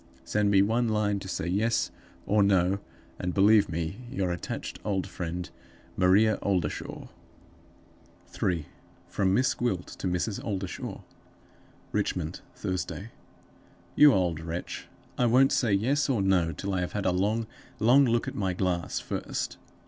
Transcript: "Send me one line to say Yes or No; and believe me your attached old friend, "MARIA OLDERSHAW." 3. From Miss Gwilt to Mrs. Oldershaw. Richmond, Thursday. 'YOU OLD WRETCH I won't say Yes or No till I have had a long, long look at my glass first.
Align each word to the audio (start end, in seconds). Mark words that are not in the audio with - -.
"Send 0.25 0.49
me 0.49 0.63
one 0.63 0.87
line 0.89 1.19
to 1.19 1.27
say 1.27 1.45
Yes 1.45 1.91
or 2.25 2.41
No; 2.41 2.79
and 3.19 3.35
believe 3.35 3.69
me 3.69 3.97
your 4.09 4.31
attached 4.31 4.79
old 4.83 5.05
friend, 5.05 5.47
"MARIA 5.95 6.39
OLDERSHAW." 6.41 7.07
3. 8.25 8.65
From 9.07 9.35
Miss 9.35 9.53
Gwilt 9.53 9.85
to 9.99 10.07
Mrs. 10.07 10.43
Oldershaw. 10.43 11.01
Richmond, 11.91 12.41
Thursday. 12.55 13.11
'YOU 13.95 14.11
OLD 14.11 14.39
WRETCH 14.39 14.87
I 15.19 15.27
won't 15.27 15.51
say 15.51 15.71
Yes 15.71 16.09
or 16.09 16.23
No 16.23 16.51
till 16.51 16.73
I 16.73 16.79
have 16.79 16.93
had 16.93 17.05
a 17.05 17.11
long, 17.11 17.45
long 17.77 18.03
look 18.05 18.27
at 18.27 18.33
my 18.33 18.53
glass 18.53 18.99
first. 18.99 19.57